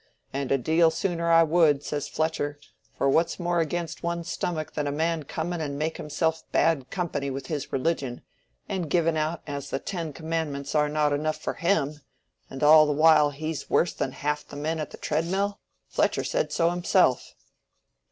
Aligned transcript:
'And 0.33 0.51
a 0.51 0.57
deal 0.57 0.89
sooner 0.89 1.29
I 1.29 1.43
would,' 1.43 1.83
says 1.83 2.07
Fletcher; 2.07 2.57
'for 2.97 3.07
what's 3.07 3.39
more 3.39 3.59
against 3.59 4.01
one's 4.01 4.31
stomach 4.31 4.73
than 4.73 4.87
a 4.87 4.91
man 4.91 5.21
coming 5.25 5.61
and 5.61 5.77
making 5.77 5.97
himself 6.05 6.41
bad 6.51 6.89
company 6.89 7.29
with 7.29 7.45
his 7.45 7.71
religion, 7.71 8.23
and 8.67 8.89
giving 8.89 9.15
out 9.15 9.43
as 9.45 9.69
the 9.69 9.77
Ten 9.77 10.11
Commandments 10.11 10.73
are 10.73 10.89
not 10.89 11.13
enough 11.13 11.37
for 11.37 11.53
him, 11.53 12.01
and 12.49 12.63
all 12.63 12.87
the 12.87 12.91
while 12.93 13.29
he's 13.29 13.69
worse 13.69 13.93
than 13.93 14.13
half 14.13 14.47
the 14.47 14.55
men 14.55 14.79
at 14.79 14.89
the 14.89 14.97
tread 14.97 15.27
mill?' 15.27 15.59
Fletcher 15.87 16.23
said 16.23 16.51
so 16.51 16.71
himself." 16.71 17.35